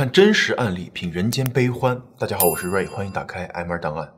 [0.00, 2.00] 看真实案例，品人间悲欢。
[2.18, 4.10] 大家好，我是瑞，欢迎打开 M 二档案。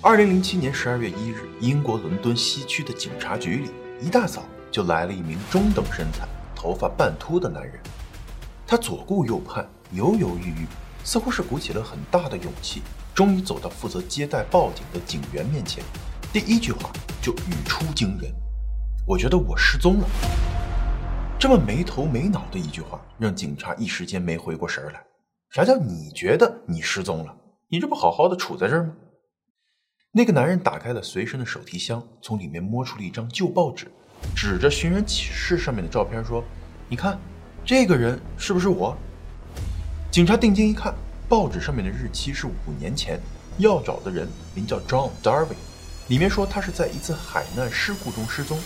[0.00, 3.70] 二零零七年十二月一日，英国伦敦西区的警察局里，
[4.00, 7.74] 一大早就来了一名中等身材、头发半秃的男人。
[8.68, 10.66] 他左顾右盼，犹犹豫豫，
[11.02, 12.80] 似乎是鼓起了很大的勇气，
[13.12, 15.82] 终于走到负责接待报警的警员面前。
[16.32, 18.32] 第一句话就语出惊人
[19.04, 20.08] ：“我觉得我失踪了。”
[21.40, 25.00] 这么没头没脑的一句话，让警察一时间没回过神来。
[25.50, 27.32] 啥叫你觉得你失踪了？
[27.68, 28.92] 你这不好好的杵在这儿吗？
[30.10, 33.86] 那个男人打开了随身的手提箱，从里面摸出了一张旧报纸，
[34.34, 36.42] 指着寻人启事上面的照片说
[36.90, 37.16] ：“你看，
[37.64, 38.96] 这个人是不是我？”
[40.10, 40.92] 警察定睛一看，
[41.28, 43.20] 报纸上面的日期是五年前，
[43.58, 44.26] 要找的人
[44.56, 45.54] 名叫 John Darwin，
[46.08, 48.58] 里面说他是在一次海难事故中失踪。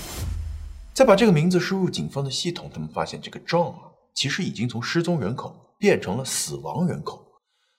[0.95, 3.79] 再把这个名字输入警方的系统，他们发现这个 John 啊，
[4.13, 7.27] 其实已经从失踪人口变成了死亡人口。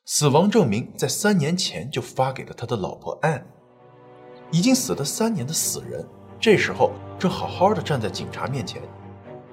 [0.06, 3.44] 死亡证明在三年前就发给了他的老婆 Anne。
[4.52, 6.04] 已经死了三年的死人，
[6.40, 8.82] 这时候正好好的站在警察面前，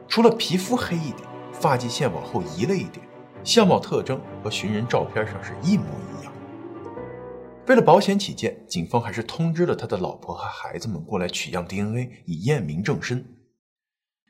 [0.08, 3.06] 除了皮肤黑一点，发际线往后移了一点，
[3.44, 6.32] 相貌特征和寻人照片上是一模一样。
[7.66, 13.22] 为了保险起见，警方还是通知了他的老婆和孩子们过来取样 DNA，以验明正身。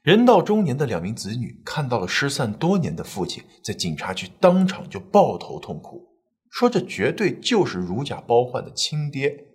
[0.03, 6.09] 人到中年的两名子女看到了失散多年的父亲，在警察局当场就抱头痛哭，
[6.51, 9.47] 说这绝对就是如假包换的亲爹。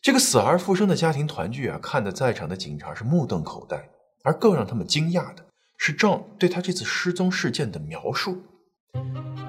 [0.00, 3.90] 这个死而复生的家庭团聚啊，看得在场的警察是目瞪口呆。
[4.22, 5.46] 而更让他们惊讶的
[5.78, 8.36] 是张对他这次失踪事件的描述。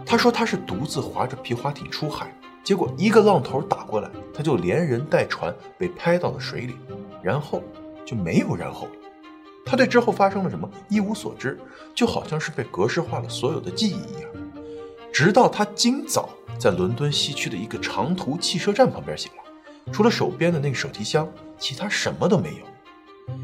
[0.05, 6.75] 他说他是独自划着皮划艇出海，结果一个浪头打过来，他就连人带船被拍到了水里，
[7.21, 7.61] 然后
[8.05, 8.87] 就没有然后。
[9.65, 11.59] 他对之后发生了什么一无所知，
[11.95, 14.29] 就好像是被格式化了所有的记忆一样。
[15.13, 21.27] 直到他今早在伦敦西区的一个长途汽车站旁边醒来，除了手边的那个手提箱，
[21.59, 23.35] 其他什么都没有。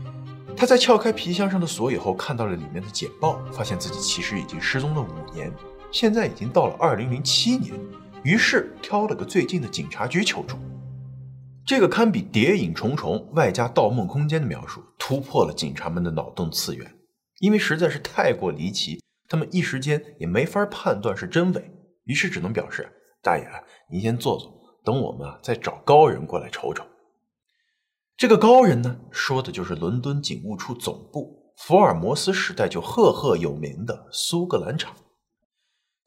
[0.56, 5.52] 他在撬开皮箱上的锁以后，看到了里面的简报，发现自己其实已经失踪了五年，
[5.91, 7.74] 现在已经到了二零零七年，
[8.24, 10.58] 于是挑了个最近的警察局求助。
[11.67, 16.95] 这个堪比谍影重重外加盗梦空间的描述，突破了警察们的脑洞次元，
[17.39, 21.69] 因为实在是太过离奇，他们一时间也没法判断是真伪，
[22.05, 22.89] 于是只能表示
[23.22, 23.45] ：“大爷，
[23.91, 24.50] 您先坐坐，
[24.85, 26.85] 等我们啊再找高人过来瞅瞅。”
[28.16, 34.95] 这个高人呢，说的就是伦敦警务处总部，福尔摩斯时代就赫赫有名的苏格兰场。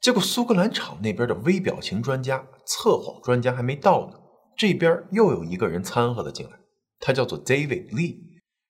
[0.01, 4.17] 结果苏格兰场那边的微表情专家、测谎专家还没到呢。
[4.57, 6.53] 这边又有一个人掺和了进来，
[6.99, 8.17] 他叫做 David Lee，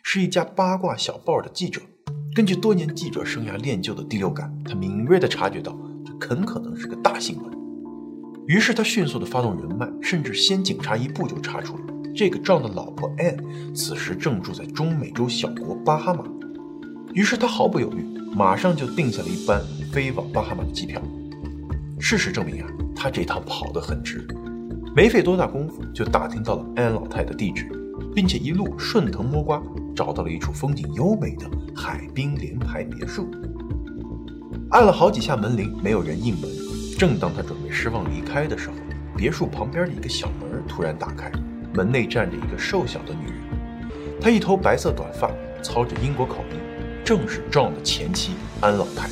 [0.02, 1.80] 是一家八卦小报的记者。
[2.34, 7.52] 根据多年记者生涯练就的第六感，他敏锐地察觉到这很可能是个大新闻。
[8.46, 16.24] 于是他迅速地发动人脉，甚至先警察一步就查出了这个壮的老婆 Anne 此时正住在中美洲小国巴哈马。
[17.14, 18.04] 于是他毫不犹豫，
[18.34, 19.60] 马上就订下了一班
[19.92, 21.02] 飞往巴哈马的机票。
[21.98, 24.26] 事实证明啊，他这趟跑得很值。
[24.94, 27.70] 没费多大功夫，就打听到了安老太的地址，
[28.12, 29.62] 并且一路顺藤摸瓜，
[29.94, 33.30] 找到了一处风景优美的海滨联排别墅。
[34.70, 36.50] 按了好几下门铃，没有人应门。
[36.98, 38.74] 正当他准备失望离开的时候，
[39.16, 41.30] 别墅旁边的一个小门突然打开，
[41.72, 43.34] 门内站着一个瘦小的女人。
[44.20, 45.30] 她一头白色短发，
[45.62, 46.58] 操着英国口音，
[47.04, 49.08] 正是壮的前妻安老太。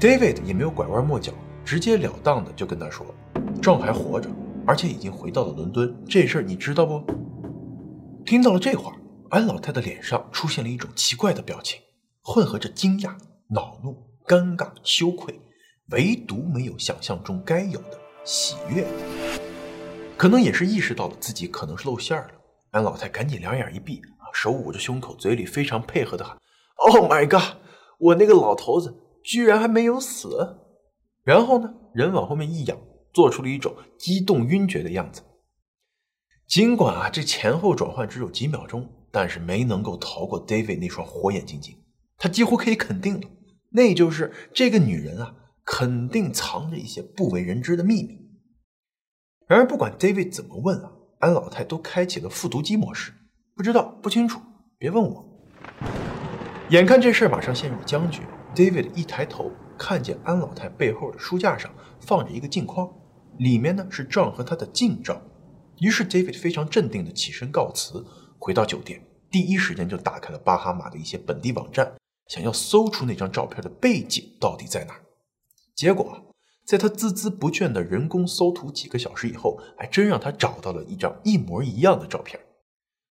[0.00, 1.32] David 也没有拐弯抹角，
[1.64, 3.04] 直截了当的就跟他说。
[3.60, 4.30] 壮还活着，
[4.66, 5.94] 而且已经回到了伦敦。
[6.08, 7.04] 这事儿你知道不？
[8.24, 8.96] 听到了这话，
[9.28, 11.78] 安老太的脸上出现了一种奇怪的表情，
[12.22, 13.14] 混合着惊讶、
[13.48, 15.38] 恼怒、尴尬、羞愧，
[15.90, 18.86] 唯独没有想象中该有的喜悦。
[20.16, 22.30] 可能也是意识到了自己可能是露馅了，
[22.70, 24.00] 安老太赶紧两眼一闭，
[24.32, 26.34] 手捂着胸口，嘴里非常配合的喊
[26.76, 27.58] ：“Oh my god！
[27.98, 30.56] 我那个老头子居然还没有死！”
[31.24, 32.78] 然后呢，人往后面一仰。
[33.12, 35.22] 做出了一种激动晕厥的样子。
[36.46, 41.76] 尽管啊，这前后转换只有几秒钟，但是没能够逃过 David 那双火眼金睛。
[42.18, 43.28] 他几乎可以肯定了，
[43.70, 45.34] 那就是这个女人啊，
[45.64, 48.18] 肯定藏着一些不为人知的秘密。
[49.46, 53.12] 然而，不管 David 怎么问啊，安老太都开启了复读机模式，
[53.54, 54.40] 不知道，不清楚，
[54.76, 55.24] 别问我。
[56.70, 58.22] 眼看这事儿马上陷入僵局
[58.54, 62.88] ，David 一抬头，看见安老太背后的书架上放着一个镜框。
[63.40, 65.18] 里面呢是 John 和他的近照，
[65.78, 68.04] 于是 David 非常镇定的起身告辞，
[68.38, 71.90] 回到酒店，第一时间就打开了巴哈马的一些本地网站，
[72.26, 74.94] 想要搜出那张照片的背景到底在哪。
[75.74, 76.34] 结果，
[76.66, 82.38] 在他孜孜不倦的人工搜图几个小时以后，还真让他找到了一张一模一样的照片。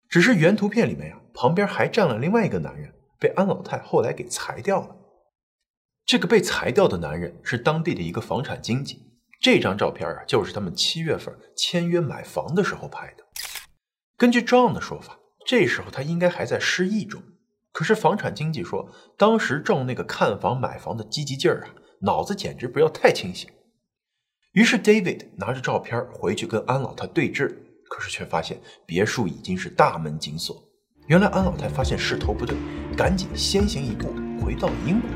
[0.07, 4.95] 只是原图片里面呀，旁边还站了另外一个男人，被安老太后来给裁掉了。
[6.05, 9.08] 这个被裁掉的男人是当地的一个房产经纪。
[9.39, 13.23] 这张照片啊，就是他们七月份签约买房的时候拍的。
[14.17, 17.21] 根据 John 的说法，这时候他应该还在失忆中。
[17.71, 23.49] 可是房产经纪说，当时正那个看房买房的积极劲儿啊，脑子简直不要太清醒。
[24.51, 27.65] 于是 David 拿着照片回去跟安老太对峙。
[27.89, 30.55] 可是却发现别墅已经是大门紧锁。
[31.07, 32.55] 原来安老太发现势头不对，
[32.95, 35.09] 赶紧先行一步回到了英国。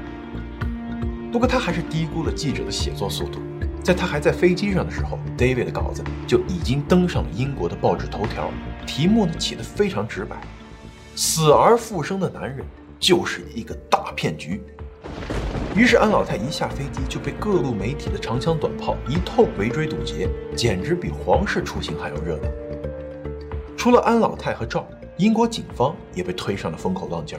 [1.31, 3.39] 不过他还是低估了记者的写作速度。
[3.83, 8.49] 在他还在飞机上的时候，David 的稿子就已经登上了英国的报纸头条。
[8.87, 10.37] 题目呢起得非常直白
[11.17, 12.65] ：“死而复生的男人
[12.97, 14.61] 就是一个大骗局。”
[15.75, 22.47] 于是安老太一下飞机就被各路媒体的长枪短炮一通围追堵截，简直比皇室出行还要热闹。
[23.75, 24.87] 除了安老太和赵，
[25.17, 27.37] 英国警方也被推上了风口浪尖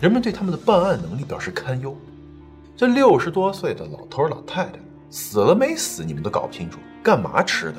[0.00, 1.94] 人们对他们的办案能力表示堪忧。
[2.74, 4.78] 这六十多岁的老头老太太
[5.14, 7.76] 死了没死，你们都搞不清楚，干嘛吃的？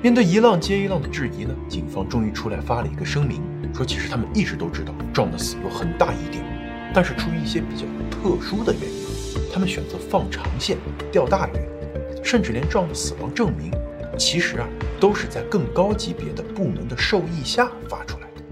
[0.00, 3.42] 面对一浪接一浪的质疑呢，警方终于出来发了一个声明，
[3.74, 6.44] 说其实他们一直都知道撞的死有很大疑点。
[6.94, 10.78] 但是出于一些比较特殊的原因，他们选择放长线
[11.10, 13.72] 钓大鱼，甚至连撞的死亡证明，
[14.16, 14.68] 其实啊
[15.00, 18.44] 都是在更高级别的部门的授意下发出来的。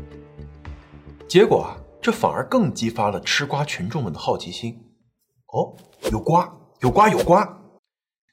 [1.29, 4.77] 结果啊，这反而更激发了吃瓜群众们的好奇心。
[5.53, 5.73] 哦，
[6.11, 6.53] 有瓜，
[6.85, 7.63] 有瓜，有瓜！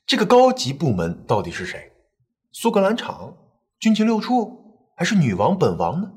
[0.06, 1.94] 这个高级部门到底是谁？
[2.52, 3.34] 苏格兰场、
[3.80, 6.12] 军情六处，还是女王本王呢？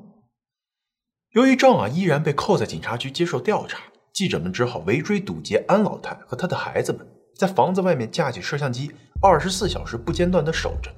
[1.31, 8.91] 由于壮啊依然被扣在警察局接受调查，记者们只好围追堵截安老太和他的孩子们，在房子外面架起摄像机，
[9.23, 10.91] 二十四小时不间断的守着。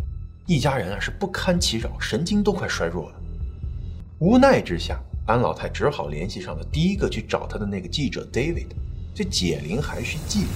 [0.47, 3.17] 一家人啊是不堪其扰，神经都快衰弱了。
[4.21, 8.69] 无奈之下，安老太只好联系上了第一个去找他的那个记者 David。
[9.15, 10.49] 这解铃还需系铃，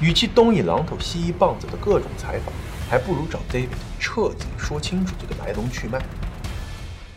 [0.00, 2.52] 与其东一榔头西一棒子的各种采访，
[2.90, 3.68] 还不如找 David
[3.98, 6.04] 彻底说清楚这个来龙去脉。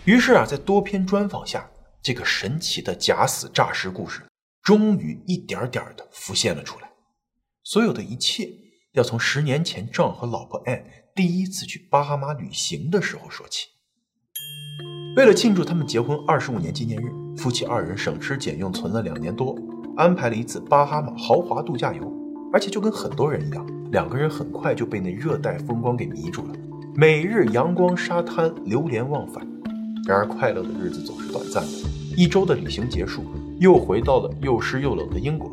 [0.06, 1.70] 于是啊，在多篇专访下，
[2.02, 4.22] 这个神奇的假死诈尸故事
[4.62, 6.90] 终于一点点的浮现了出来。
[7.64, 8.50] 所有的一切
[8.94, 10.84] 要从十年前壮和老婆 Anne
[11.14, 13.68] 第一次去巴哈马旅行的时候说起。
[15.18, 19.58] 为了庆祝他们结婚二十五年纪念日，夫妻二人省吃俭用存了两年多，
[19.98, 22.17] 安排了一次巴哈马豪华度假游。
[22.52, 26.54] 而且就跟很多人一样，两个人很快就被那热带风光给迷住了，
[26.96, 29.46] 每日阳光沙滩，流连忘返。
[30.08, 31.70] 然而，快乐的日子总是短暂的。
[32.16, 33.24] 一周的旅行结束，
[33.60, 35.52] 又回到了又湿又冷的英国。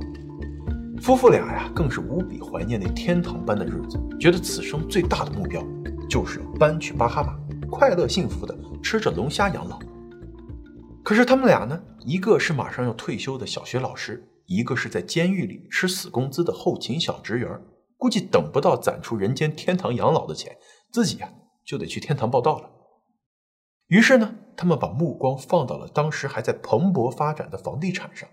[1.02, 5.62] 夫妇俩呀，更是无比怀念那天堂般的日子，觉得此生最大的目标
[6.08, 7.36] 就是要搬去巴哈马，
[7.68, 9.78] 快乐幸福的吃着龙虾养老。
[11.02, 17.60] 可是他们俩呢，一个是马上要退休的小学老师，一个是在监狱里吃死工资的后勤小职员，
[17.96, 20.56] 估计等不到攒出人间天堂养老的钱，
[20.92, 21.32] 自己呀
[21.64, 22.70] 就得去天堂报道了。
[23.88, 28.28] 于是呢，他们把目光放到了当时还在蓬勃发展的房地产上。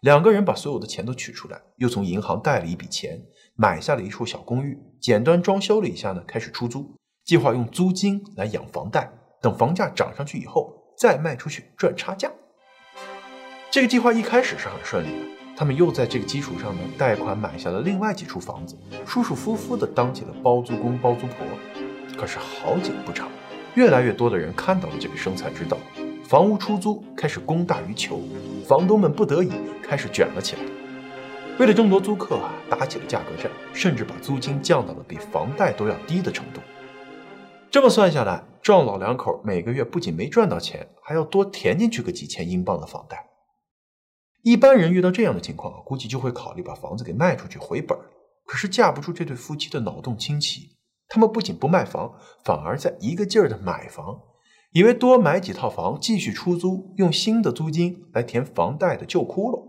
[0.00, 3.22] 两个人把所有的钱都取出来，又从银行贷了一笔钱，
[3.54, 6.94] 买下了一处小公寓，简单装修了一下呢，开始出租。
[7.24, 12.32] 计划用租金来养房贷，等房价涨上去以后再卖出去赚差价。
[13.70, 15.26] 这个计划一开始是很顺利的，
[15.60, 18.74] 他们又在这个基础上呢，贷款买下了另外几处房子，
[19.04, 21.46] 舒舒服服的当起了包租公包租婆。
[22.16, 23.28] 可是好景不长。
[23.74, 25.76] 越来越多的人看到了这个生财之道，
[26.24, 28.22] 房屋出租开始供大于求，
[28.66, 29.50] 房东们不得已
[29.82, 30.62] 开始卷了起来。
[31.58, 36.62] 为了争夺租客啊，打起了价格战，甚至把租金降到了比房贷都要低的程度。
[37.70, 43.26] 这么算下来，壮老两口每个月不仅没赚到钱，还要多填进去个几千英镑的房贷。
[44.42, 47.98] 一般人遇到这样的情况啊，估计就会考虑把房子给卖出去回本。
[48.46, 50.76] 可是架不住这对夫妻的脑洞清奇。
[51.08, 54.20] 他们不仅不卖房，反而在一个劲儿的买房，
[54.72, 59.68] 以为多买几套房继续出租，用新的租金来填房贷的旧窟窿。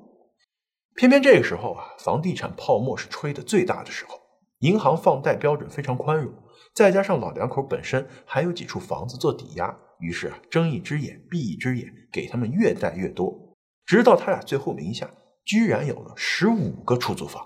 [0.96, 4.20] 偏偏这个时候啊，房地产泡沫是吹的最大的时候，
[4.60, 6.32] 银行放贷标准非常宽容，
[6.76, 13.51] 再加上老两口本身还有几处房子做抵押，于是啊，睁一只眼闭一只眼，给他们越贷越多，
[13.86, 15.10] 直到他俩最后名下
[15.46, 17.46] 居然有了十五个出租房。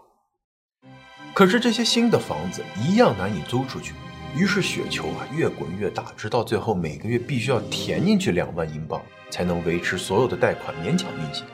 [1.33, 3.93] 可是这些新的房子一样难以租出去，
[4.37, 11.45] 于是雪球啊越滚越大，直到最后每个月必须要填进去两万英镑，才能维持所有的贷款勉强运行。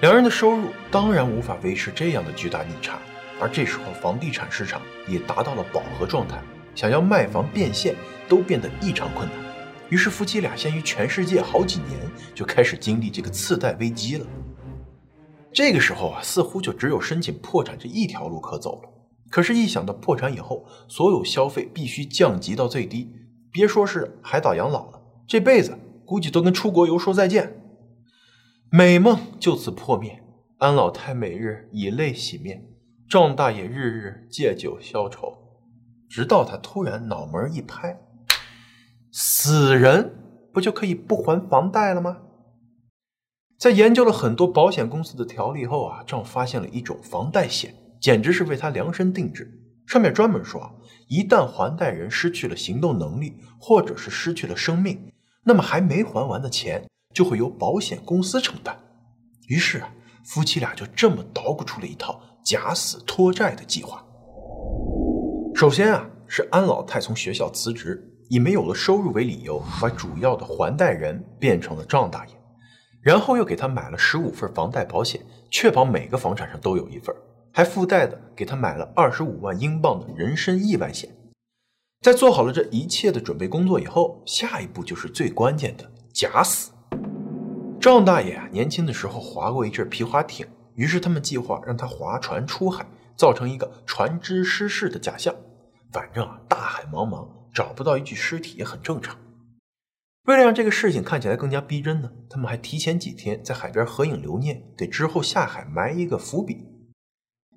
[0.00, 2.98] 两人的收入当然无法维持这样的巨大逆差，
[3.40, 6.40] 而这时候房地产市场也达到了饱和状态，
[6.74, 7.94] 想要卖房变现
[8.28, 9.51] 都变得异常困难。
[9.92, 12.00] 于是夫妻俩先于全世界好几年
[12.34, 14.26] 就开始经历这个次贷危机了。
[15.52, 18.88] 这个时候啊，似乎就只有申请破产这一条路可走了。
[19.28, 23.12] 可是，一想到破产以后所有消费必须降级到最低，
[23.52, 27.60] 别说是海岛养老了，这辈子估计都跟出国游说再见。
[28.70, 30.22] 美梦就此破灭，
[30.56, 32.64] 安老太每日以泪洗面，
[33.10, 35.36] 赵大爷日日借酒消愁。
[36.08, 38.00] 直到他突然脑门一拍，
[39.12, 40.12] 死人
[40.52, 42.22] 不就可以不还房贷了吗？
[43.56, 47.72] 在研究了很多保险公司的条例后啊，赵发现了一种房贷险。
[48.00, 49.48] 简直是为他量身定制。
[49.86, 50.68] 上面专门说，
[51.06, 55.12] 一旦还贷人失去了行动能力，或者是失去了生命，
[55.44, 58.76] 那么还没还完的钱就会由保险公司承担。
[59.46, 64.04] 于是啊，夫妻俩就这么捣鼓出了一套假死拖债的计划。
[65.54, 72.32] 首先啊，是安老太从学校辞职，以没有了收入为理由，把主要的还贷人变成了赵大爷，
[73.02, 75.20] 然后又给他买了十五份房贷保险，
[75.50, 77.14] 确保每个房产上都有一份。
[77.52, 81.14] 还附带的给他买了二十五万英镑的人身意外险。
[82.00, 85.84] 在做好了这一切的准备工作以后，下一步就是最关键的
[86.14, 86.70] 假死。
[87.78, 95.34] 赵大爷啊，年轻的时候划过一阵皮划艇，于是他们计划让他划船出海，造成一个船只失事的假象。
[95.92, 99.16] 反正啊，大海茫茫，找不到一具尸体也很正常。
[100.24, 106.66] 为了让这个事情看起来更加逼真呢，他们还提前几天在海边合影留念，给之后下海埋一个伏笔。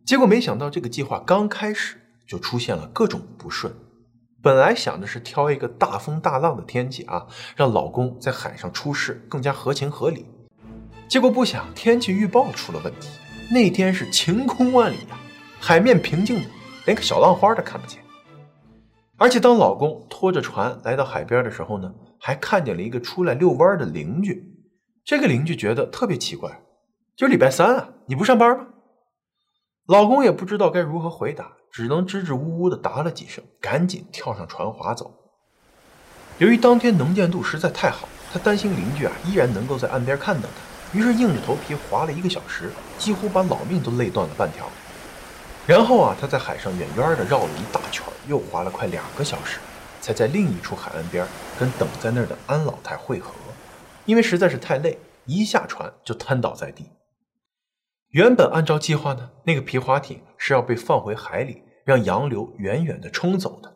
[0.04, 1.98] 结果没想到，这个计划刚开始
[2.28, 3.74] 就出现了各种不顺。
[4.42, 10.25] 本来想的是挑一个大风大浪的天气啊，让老公在海上出事更加合情合理。
[11.08, 13.10] 结果不想天气预报出了问题，
[13.52, 15.18] 那天是晴空万里呀，
[15.60, 16.50] 海面平静的
[16.86, 18.04] 连个小浪花都看不见。
[19.17, 24.53] 而且当老公拖着船来到海边的时候呢，还看见了一个出来遛弯的邻居。
[25.05, 26.62] 这个邻居觉得特别奇怪，
[27.15, 28.67] 就礼拜三啊，你不上班吗？
[29.88, 35.13] 老公也不知道该如何回答，只能支支吾吾的答了几声，赶紧跳上船划走。
[36.39, 44.67] 由于当天能见度实在太好，他担心邻居啊依然能够在岸边看到他，于是硬着头皮划了一个小时，几乎把老命都累断了半条。
[45.67, 49.57] 然后啊，他在海上远远的绕了一大圈，又划了快两个小时，
[50.00, 51.27] 才在另一处海岸边
[51.60, 53.31] 跟等在那儿的安老太会合。
[54.05, 56.86] 因为实在是太累，一下船就瘫倒在地。
[58.10, 63.75] 原本按照计划呢，那个皮划艇是要被放回海里，让洋流远远的冲走的。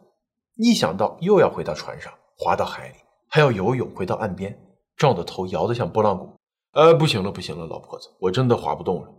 [0.57, 2.95] 一想到又要回到船上，滑到海里，
[3.27, 4.55] 还要游泳回到岸边，
[4.95, 6.31] 撞的头摇得像拨浪鼓。
[6.73, 9.11] 呃，不行了，不行了，老婆子，我真的划不动了。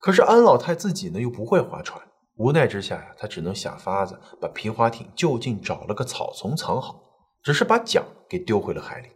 [0.00, 2.02] 可是安老太自己呢又不会划船，
[2.36, 7.02] 无奈之下呀，她只能想法子把皮划艇就近找了个草丛藏好，
[7.42, 9.08] 只是把桨给丢回了海里。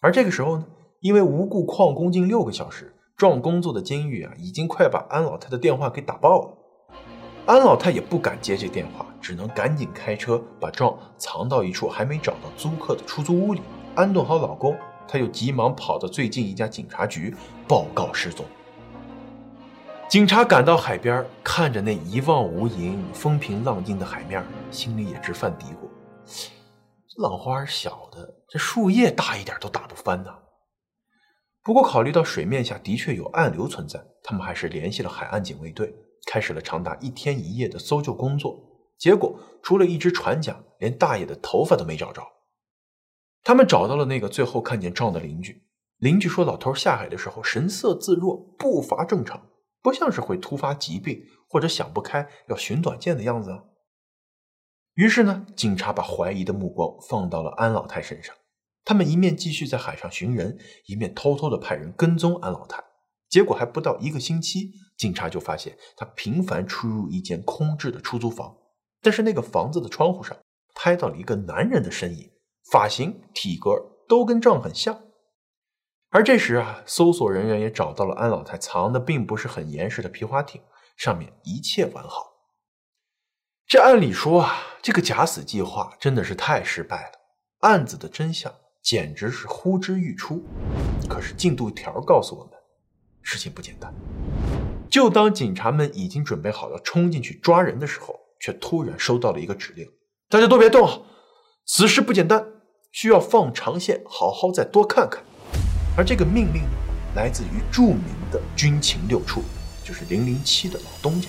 [0.00, 0.64] 而这个时候呢，
[1.00, 2.96] 因为无故旷工近六个小时。
[3.16, 6.56] 壮工作的监狱啊，已经快把安老太的电话给打爆了。
[7.44, 13.60] 安老太也不敢接这电话，只能赶紧开车把壮藏到一处还没找到租客的出租屋里，
[13.94, 14.74] 安顿好老公，
[15.06, 17.36] 她又急忙跑到最近一家警察局
[17.68, 18.46] 报告失踪。
[20.10, 25.88] 警察赶到海边，看着那一望无垠、风平浪静的海面，心里也直犯嘀咕：
[26.26, 30.36] 这浪花小的，这树叶大一点都打不翻呐。
[31.62, 35.94] 不过，考虑到水面下的确有暗流存在，他们还是联系了海岸警卫队，
[36.26, 38.58] 开始了长达一天一夜的搜救工作。
[38.98, 42.20] 结果，除了一只船桨，连大爷的头发都没找着。
[43.44, 45.62] 他们找到了那个最后看见壮的邻居，
[45.98, 49.46] 邻居说，老头下海的时候神色自若，步伐正常，
[49.82, 53.64] 不像是会突发疾病或者想不开要寻短见的样子啊。
[54.94, 58.34] 于是呢，警察把怀疑的目光放到了安老太身上。
[58.84, 62.82] 他们一面继续在海上寻人，一面偷偷的派人跟踪安老太。
[63.28, 68.56] 结果还不到一个星期，警察就发现他频繁出入一间空置的出租房。
[69.00, 70.36] 但是那个房子的窗户上
[70.74, 72.30] 拍到了一个男人的身影，
[72.70, 73.70] 发型、体格
[74.08, 75.00] 都跟壮很像。
[76.10, 80.60] 而这时啊，搜索人员也找到了安老太藏的并不是很严实的皮划艇，
[80.96, 82.32] 上面一切完好。
[83.66, 87.18] 这按理说啊，这个假死计划真的是太失败了，
[87.60, 88.52] 案子的真相。
[88.82, 90.42] 简直是呼之欲出，
[91.06, 92.54] 可是进度条告诉我们，
[93.20, 93.94] 事情不简单。
[94.88, 99.86] 就当警察们已经准备好了冲进去抓人的时候，却突然收到了一个指令：
[100.30, 101.04] 大家都别动，
[101.66, 102.44] 此事不简单，
[102.90, 105.22] 需要放长线，好好再多看看。
[105.96, 106.62] 而这个命令
[107.14, 109.42] 来自于著名的军情六处，
[109.84, 111.28] 就是零零七的老东家。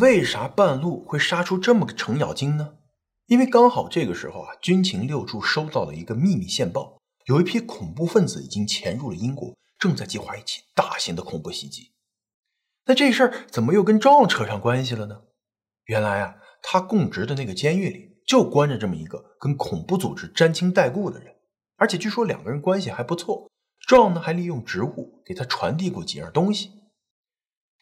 [0.00, 2.74] 为啥半路会杀出这么个程咬金呢？
[3.26, 11.92] 因为刚好这个时候啊，军情六处收到了一个秘密线报，有一批恐怖分子已经潜入了英国，正在计划一起大型的恐怖袭击。
[12.86, 15.22] 那这事儿怎么又跟赵扯上关系了呢？
[15.84, 21.33] 原来啊，他供职的那个监狱里就关着这么一个跟恐怖组织沾亲带故的人，
[21.84, 23.50] 而且据说两个人关系还不错。
[23.86, 26.70] 壮呢还利用职务给他传递过几样东西。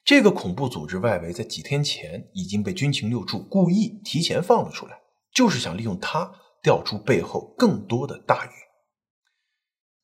[0.02, 4.98] 这个恐怖组织外围在几天前已经被军情六处故意提前放了出来，
[5.32, 8.50] 就是想利用他钓出背后更多的大鱼。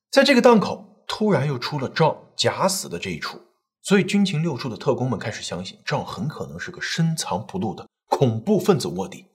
[0.09, 3.37] 在这个档口，突然又出了壮假死的这一出，
[3.81, 9.25] 所以军情六处的特工们开始相信壮很可能是个深藏不露的恐怖分子卧底。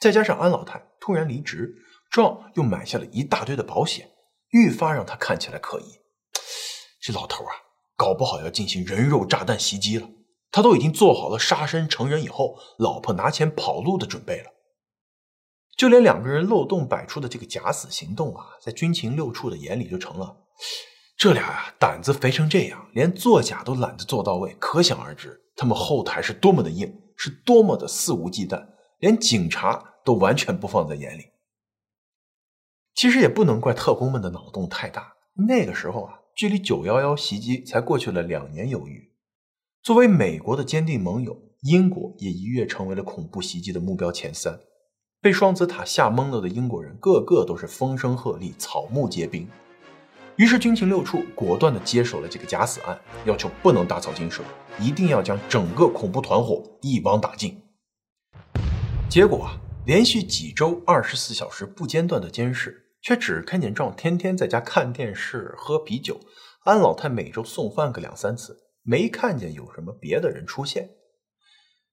[0.00, 1.74] 再加上安老太突然离职，
[2.16, 4.08] 壮又买下了一大堆的保险，
[4.48, 6.00] 愈发让他看起来可疑。
[6.98, 7.52] 这老头啊，
[7.94, 10.08] 搞不好要进行人肉炸弹袭击了。
[10.50, 14.46] 他都已经做好了杀身成仁以后，老婆拿钱跑路的准备了。
[15.76, 20.38] 就连两个人漏洞百出的这个假死行动啊，在军情六处的眼里就成了
[21.18, 28.66] 这俩呀胆子肥成这样，连作假都懒得做到位，可想而知他们后台是多么的硬，是多么的肆无忌惮，
[29.00, 31.26] 连警察都完全不放在眼里。
[32.96, 35.12] 其实也不能怪特工们的脑洞太大，
[35.46, 36.20] 那个时候啊。
[36.34, 39.10] 距离九幺幺袭击才过去了两年有余，
[39.82, 44.60] 作为美国的坚定盟友，英国也一跃成为了恐怖袭击的目标前三。
[45.22, 49.48] 被双子塔吓懵了的英国人，个个都是风声鹤唳、草木皆兵。
[50.36, 54.42] 于是军情六处果断地接手了这个假死案，要求不能打草惊蛇，
[54.78, 57.58] 一定要将整个恐怖团伙一网打尽。
[59.08, 62.85] 结果啊，连续几周二十四小时不间断的监视。
[63.02, 66.20] 却只看见壮天天在家看电视、喝啤酒，
[66.64, 70.90] 安老太每周送饭个两三次，没看见有什么别的人出现。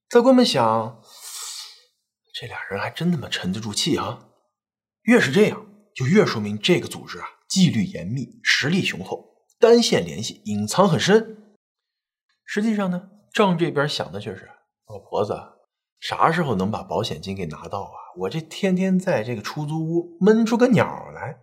[0.08, 1.00] 德官们想，
[2.34, 4.28] 这俩人还真他妈沉得住气啊！
[5.02, 11.56] 越是这样，就越说明这个组织啊，纪律严密，实力雄厚，单线联系隐藏很深。
[12.44, 14.50] 实际上呢，壮这边想的却是，
[14.86, 15.53] 老婆子。
[16.04, 17.96] 啥时候能把保险金给拿到啊？
[18.18, 21.38] 我这天天在这个出租屋闷出个鸟来。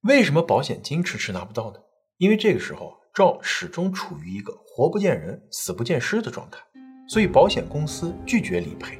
[0.00, 1.78] 为什么保险金迟迟拿不到呢？
[2.16, 6.58] 因为这个时候赵始终处于一个活不见人、死不见尸的状态，
[7.08, 8.98] 所以保险公司拒绝理赔。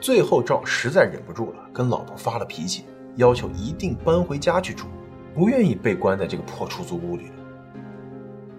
[0.00, 2.84] 最后赵实在忍不住了，跟老婆发了脾气，
[3.16, 4.86] 要求一定搬回家去住，
[5.34, 7.34] 不愿意被关在这个破出租屋里了。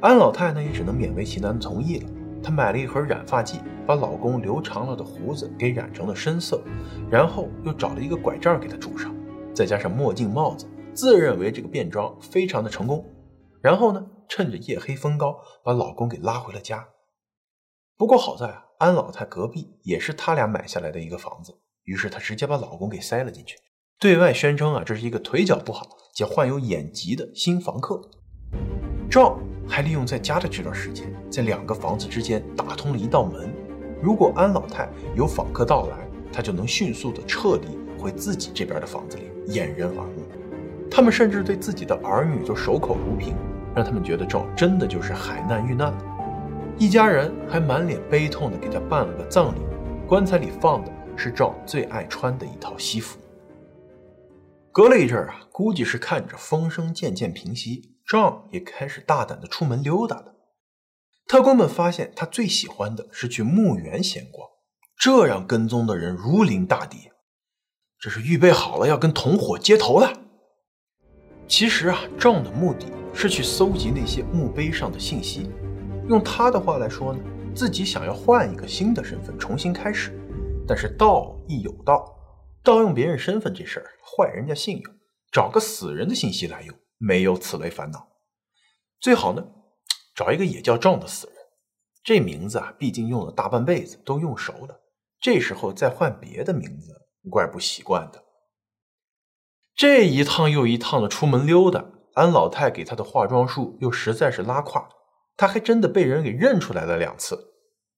[0.01, 2.09] 安老太呢也只能勉为其难同意了。
[2.43, 6.61] 她买了一盒染发剂，把老公留长了的胡子给染成了深色，
[7.09, 9.15] 然后又找了一个拐杖给他拄上，
[9.55, 13.03] 再加上墨镜帽子，自认为这个变装非常的成功。
[13.61, 16.85] 然后呢，趁着夜黑风高，把老公给拉回了家。
[17.97, 21.53] 不过好在啊，安老太隔壁也是他俩买下来的一个房子，
[21.83, 23.55] 于是她直接把老公给塞了进去，
[23.99, 28.01] 对外宣称啊，这是一个腿脚不好且患有眼疾的新房客。
[29.09, 33.51] 赵还利用在家的这段时间，在两个房子之间打通了一道门。
[34.01, 35.97] 如果安老太有访客到来，
[36.31, 40.23] 他就能迅速的撤离回自己这边的房子里，掩人耳目。
[40.91, 43.33] 他们甚至对自己的儿女都守口如瓶，
[43.75, 45.93] 让他们觉得赵真的就是海难遇难。
[46.77, 49.59] 一家人还满脸悲痛的给他办了个葬礼，
[50.07, 53.17] 棺材里放的是赵最爱穿的一套西服。
[54.71, 57.92] 隔了一阵啊，估计是看着风声渐渐平息。
[58.05, 60.35] 壮也开始大胆的出门溜达了。
[61.25, 64.47] 特工们发现他最喜欢的是去墓园闲逛，
[64.97, 67.09] 这让跟踪的人如临大敌。
[67.97, 70.11] 这是预备好了要跟同伙接头了。
[71.47, 75.49] 其实啊，壮的目的是去搜集那些墓碑上的信息。
[76.09, 77.19] 用他的话来说呢，
[77.55, 80.11] 自己想要换一个新的身份重新开始。
[80.67, 82.13] 但是道亦有道，
[82.61, 84.93] 盗用别人身份这事儿坏人家信用，
[85.31, 86.75] 找个死人的信息来用。
[87.05, 88.07] 没有此类烦恼，
[89.01, 89.45] 最好呢，
[90.15, 91.35] 找一个也叫壮的死人。
[92.01, 94.81] 这名字啊，毕竟用了大半辈子，都用熟了。
[95.19, 96.93] 这时候再换别的名字，
[97.29, 98.23] 怪不习惯的。
[99.75, 104.87] 这一趟又一趟的出门溜达，安老太给他的化妆术又实在是拉胯，
[105.35, 107.53] 他还真的被人给认出来了两次。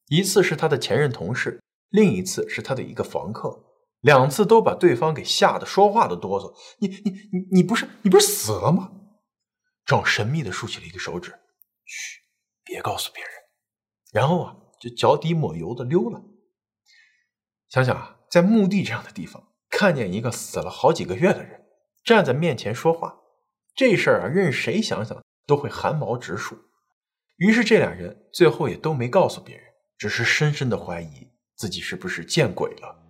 [0.08, 3.65] 一次是他的前任同事，另一次是他的一个房客。
[4.06, 6.54] 两次都把对方给吓得说话都哆嗦。
[6.78, 8.92] 你你你你不是你不是死了吗？
[9.84, 11.32] 壮神秘的竖起了一个手指，
[11.86, 12.20] 嘘，
[12.64, 13.32] 别告诉别人。
[14.14, 16.22] 然后啊，就脚底抹油的溜了。
[17.68, 21.66] 想想啊，在墓地这样的地方，看见一个死了好几个月的人
[22.04, 23.18] 站在面前说话，
[23.76, 26.56] 这事儿啊，任谁想想都会寒毛直竖。
[27.38, 29.66] 于是这俩人最后也都没告诉别人，
[29.98, 33.02] 只是深深的怀疑自己是不是见鬼了。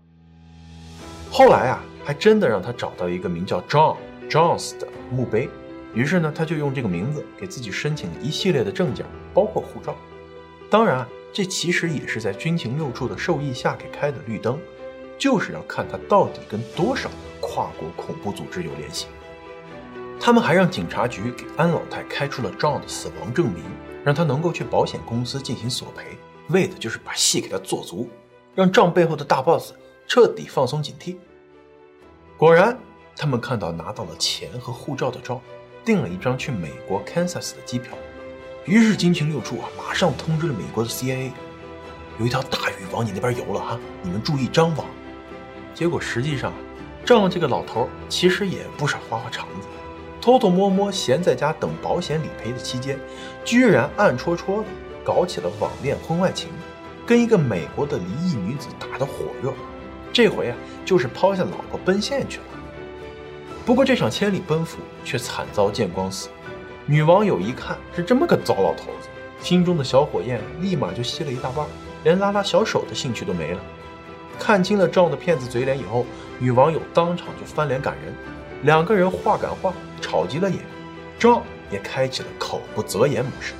[1.37, 3.97] 后来啊，还真的让他找到一个名叫 John
[4.29, 5.49] Jones 的墓碑，
[5.93, 9.97] 于是呢，他就用这个名字给自己申请了一系列的证件，包括护照。
[10.69, 14.57] 当然，这其实也是在军情六处的授意下给开的绿灯，
[15.17, 17.09] 就是要看他到底跟多少
[17.41, 19.07] 跨国恐怖组织有联系。
[20.17, 23.61] 他们还让警察局给安老太开出了 John 的死亡证明，
[24.05, 26.17] 让他能够去保险公司进行索赔，
[26.47, 28.07] 为的就是把戏给他做足，
[28.55, 29.73] 让账背后的大 boss
[30.07, 31.17] 彻底放松警惕。
[32.37, 32.77] 果然，
[33.15, 35.41] 他们看到拿到了钱和护照的赵
[35.85, 37.97] 订了一张去美国 Kansas 的机票。
[38.65, 41.31] 于是军情六处啊，马上通知了美国的 CIA，
[42.19, 44.85] 有一条大鱼往你那边游了哈，你们注意张网。
[45.73, 46.51] 结果实际上
[47.05, 49.67] ，John 这个老头其实也不少花花肠子。
[50.19, 52.99] 偷偷摸摸闲在家等保险理赔的期间，
[53.45, 54.67] 居然暗戳戳的
[55.05, 56.49] 搞起了网恋婚外情，
[57.05, 59.53] 跟一个美国的离异女子打得火热。
[60.15, 62.43] 这回啊，就是抛下老婆奔现去了。
[63.65, 66.29] 不过这场千里奔赴却惨遭见光死。
[66.85, 69.09] 女网友一看是这么个糟老头子，
[69.41, 71.65] 心中的小火焰立马就熄了一大半，
[72.05, 73.59] 连拉拉小手的兴趣都没了。
[74.39, 76.05] 看清了赵的骗子嘴脸以后，
[76.39, 78.13] 女网友当场就翻脸赶人。
[78.63, 80.59] 两个人话赶话，吵急了眼
[81.19, 83.53] ，John 也开启了口不择言模式。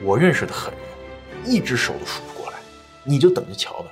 [0.00, 2.58] 我认识的狠人，一只手都数不过来，
[3.02, 3.90] 你就等着瞧吧。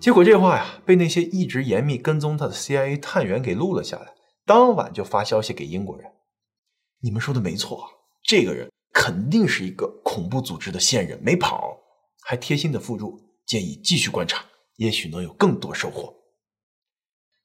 [0.00, 4.14] 结果这话呀，被那些一直严密跟踪他的 CIA 探员给录了下来，
[4.46, 6.08] 当晚就发消息给英国人
[7.02, 7.84] ：“你们说的没错，
[8.22, 11.76] 这个人肯定是一个恐怖组织的线人，没跑。”
[12.22, 14.44] 还贴心的附注建议继续观察，
[14.76, 16.14] 也许能有更多收获。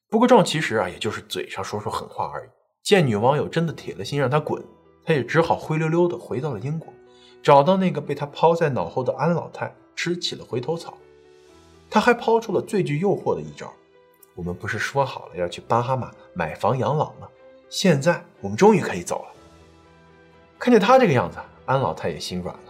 [0.08, 2.50] 不过壮其实啊，也就是嘴上说说狠话而已。
[2.84, 4.62] 见女网友真的铁了心让他滚，
[5.04, 6.92] 他也只好灰溜溜的回到了英国，
[7.42, 10.96] 找到那个被他抛在脑后的安老太，吃起了回头草。
[11.94, 13.72] 他还抛出了最具诱惑的一招：
[14.34, 17.28] 我们不是说好了要去巴哈马买房养老吗？
[17.68, 19.28] 现在我们终于可以走了。
[20.58, 22.62] 看见他这个样子，安老太也心软了。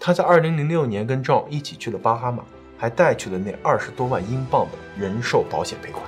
[0.00, 2.42] 他在2006年跟赵一起去了巴哈马，
[2.78, 6.02] 还带去了那二十多万英镑的人寿保险赔款。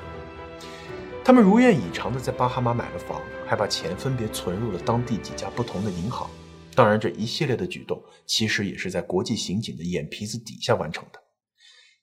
[1.23, 6.31] 他们如愿以偿的在巴哈马买了房，还把钱分别存入了当地几家不同的银行。
[6.75, 11.21] 当然，这一系列的举动其实也是在国际刑警的眼皮子底下完成的，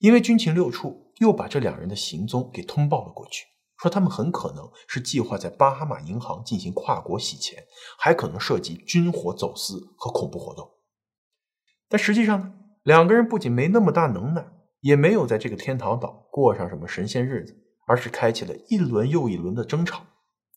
[0.01, 3.45] 因为军情六处又把这两人的行踪给通报了过去，
[3.77, 7.63] 说他们很可能是计划在巴哈马银行进行跨国洗钱，
[7.97, 10.69] 还可能涉及军火走私和恐怖活动。
[11.87, 14.45] 但实际上呢，两个人不仅没那么大能耐，
[14.81, 17.57] 也没有在这个天堂岛过上什么神仙日子。
[17.87, 20.05] 而是开启了一轮又一轮的争吵，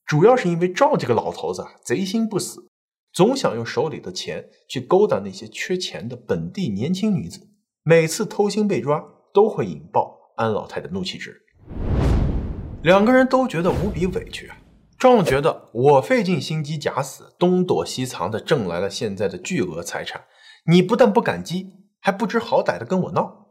[0.06, 2.70] 主要是因为赵这个老头子啊，贼心不死，
[3.12, 7.48] 总想用手里的钱去勾搭那些缺钱的本地年轻女子。
[7.82, 9.04] 每次偷腥被抓，
[9.34, 11.42] 都会引爆安老太的怒气值。
[12.82, 14.56] 两个人都觉得无比委屈啊。
[14.98, 20.22] 赵觉得我费尽心机假死，东躲西藏的挣来了现在的巨额财产，
[20.66, 23.48] 你不但不感激，还不知好歹的跟我闹。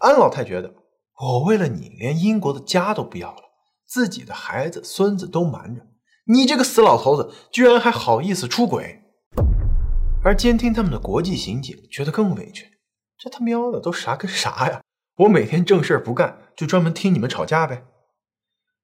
[0.00, 0.74] 安老太觉得。
[1.20, 3.42] 我为了你，连英国的家都不要了，
[3.84, 5.82] 自己的孩子孙子都瞒着。
[6.26, 9.02] 你这个死老头子，居然还好意思出轨！
[10.22, 12.78] 而监听他们的国际刑警觉得更委屈，
[13.18, 14.80] 这他喵的都啥跟啥呀？
[15.18, 17.84] 我每天正事不干，就专门听你们吵架呗。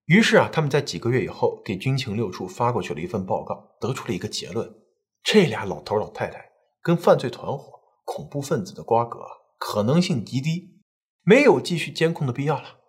[0.07, 4.75] 于是啊，他们在几个月以后给军情六处发过去了一份报告，得出了一个结论：
[5.23, 6.51] 这俩老头老太太
[6.83, 9.21] 跟犯罪团伙、恐怖分子的瓜葛
[9.59, 10.83] 可能性极低。
[11.23, 12.81] 没有继续监控的必要了。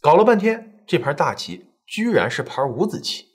[0.00, 3.26] 搞了半天，这盘大棋居然是盘五子棋。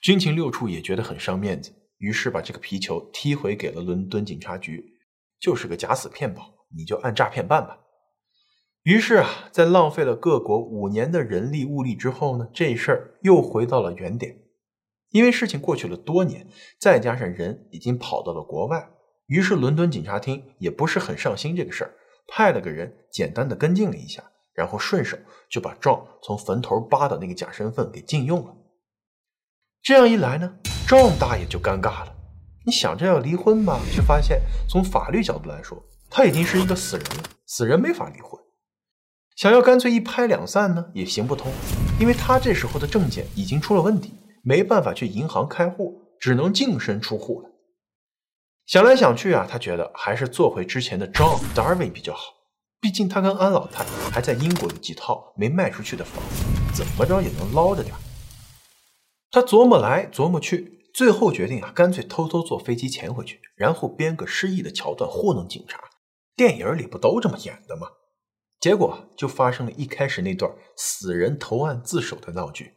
[0.00, 4.84] 军情六处也觉得很伤面子，于是把这个皮球踢回给了伦敦警察局。
[5.40, 7.80] 就是个假死骗保，你就按诈骗办吧。
[8.82, 14.36] 于是啊，在浪费了各国五年的人力物力之后呢，这事儿又回到了原点。
[15.10, 16.48] 因为事情过去了多年，
[16.80, 18.88] 再加上人已经跑到了国外，
[19.26, 21.94] 于是伦敦警察厅也不是很上心这个事儿。
[22.26, 24.22] 派了个人简单的跟进了一下，
[24.54, 25.16] 然后顺手
[25.48, 28.56] 就把壮从坟头扒的那个假身份给禁用了。
[29.82, 30.56] 这样一来呢，
[30.88, 32.16] 壮大爷就尴尬了。
[32.66, 38.41] 你想着要离婚吧，却发现从法律角度来说，他已经是一个死人了，死人没法离婚。
[39.42, 41.50] 想要干脆一拍两散呢，也行不通，
[41.98, 47.50] 因为他这时候的证件已经出了问题，没办法去银行开户，只能净身出户了。
[48.66, 52.20] 想来想去啊，他觉得还是做回之前的 John Darwin 比较好。
[52.80, 57.92] 毕竟他跟安老太还在英国有几套没卖出去的房子，怎么着也能捞着点。
[59.32, 65.80] 他琢磨来琢磨去，最后决定啊，干脆偷偷坐飞机潜回去，然后编个失忆的桥段糊弄警察，
[66.36, 67.88] 电影里不都这么演的吗？
[68.62, 72.74] 结果就发生了一开始那段死人投案自首的闹剧。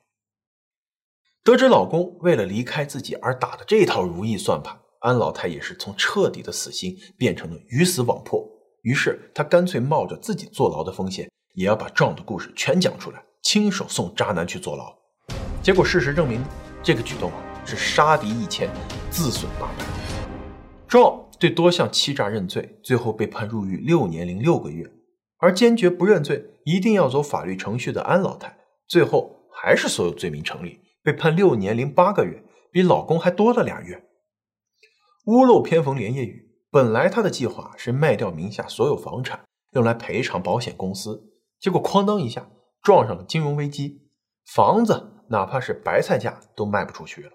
[1.43, 8.43] 得知老公为了离开自己而打的这套如意算盘，安老太也是从彻底的死心变成了鱼死网破。
[8.81, 14.91] 于是她干脆冒着自己坐牢的风险，也要把壮的故事全讲出来，亲手送渣男去坐牢。
[15.61, 16.43] 结果事实证明，
[16.81, 18.67] 这个举动啊是杀敌一千，
[19.11, 19.85] 自损八百。
[20.87, 24.91] 壮对多项欺诈认罪，最后被判入狱六年零六个月。
[25.37, 30.79] 而坚决不认罪，一定要走法律程序的安老太，最后还是所有罪名成立。
[31.03, 34.05] 被判六年零八个月，比老公还多了俩月。
[35.25, 42.49] 屋漏偏逢连夜雨，本来他的计划是卖掉名下所有房产，用来赔偿保险公司，结果哐当一下
[42.81, 44.09] 撞上了金融危机，
[44.53, 47.31] 房子哪怕是白菜价都卖不出去了。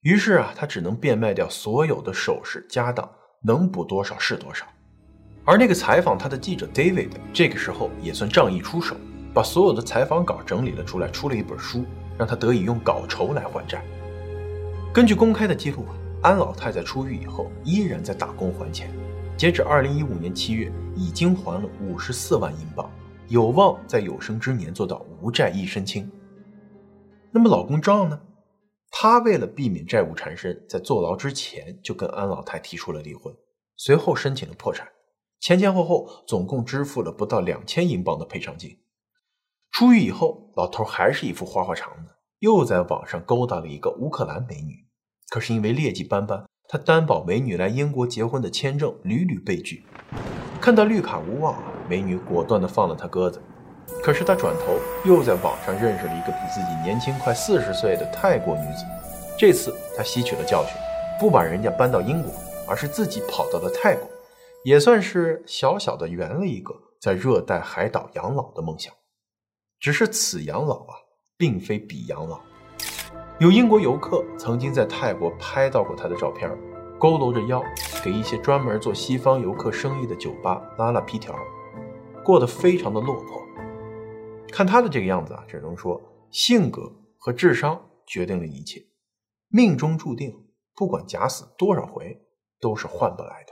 [0.00, 3.08] 于是啊，他只能变卖掉所有的首饰家当，
[3.44, 4.66] 能补多少是多少。
[5.44, 8.96] 而那个采访他的记者 David，这个时候也算仗义出手，
[9.34, 11.84] 把所有的采访稿整理了出来，出了一本书。
[12.18, 13.82] 让他得以用稿酬来还债。
[14.92, 18.92] 根据公开的记录啊，安老太在出狱以后依然在打工还钱，
[19.36, 22.88] 截止二零一五年七月，已经还了五十四万英镑，
[23.28, 26.08] 有望在有生之年做到无债一身轻。
[27.30, 28.20] 那么老公张呢？
[28.90, 33.34] 他为了避免债务缠身，在坐牢之前就跟安老太提出了离婚，
[33.78, 34.86] 随后申请了破产，
[35.42, 38.78] 前前后后总共支付了不到两千英镑的赔偿金。
[39.72, 44.86] 出狱以后，老头还是一副花花肠子，又在网上勾搭了一个乌克兰美女。
[45.30, 49.84] 可是因为劣迹斑斑，他担保美女来英国结婚的签证屡屡被拒。
[50.60, 53.42] 看到绿卡无望，美女果断地放了他鸽子。
[54.00, 58.84] 可是他转头又在网上认识了一个比自己年轻快四十岁的泰国女子。
[59.36, 60.76] 这次他吸取了教训，
[61.18, 62.32] 不把人家搬到英国，
[62.68, 64.08] 而是自己跑到了泰国，
[64.64, 68.92] 也算是小小的圆了一个在热带海岛养老的梦想。
[69.80, 70.94] 只是此养老啊，
[71.36, 72.40] 并非彼养老。
[73.40, 76.48] 有英国游客曾经在泰国拍到过他的照片，
[77.00, 77.60] 佝偻着腰，
[78.04, 81.34] 给一些专门做西方游客生意的酒吧拉拉皮条，
[82.24, 83.42] 过得非常的落魄。
[84.52, 88.86] 看他的这个样子啊，只能说性格和智商决定了一切，
[89.48, 90.32] 命中注定，
[90.76, 92.22] 不管假死多少回，
[92.60, 93.51] 都是换不来的。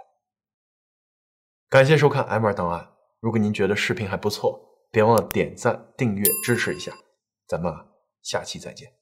[1.71, 2.91] 感谢收看 M 二档案。
[3.21, 4.67] 如果您觉得视频还不错。
[4.93, 6.93] 别忘了点赞、订阅支持一下，
[7.47, 7.73] 咱们
[8.23, 9.00] 下期再见。